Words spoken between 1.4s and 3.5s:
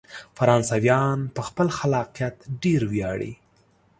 خپل خلاقیت ډیر ویاړي.